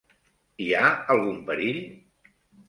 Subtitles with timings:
[0.63, 1.79] Hi ha algun perill?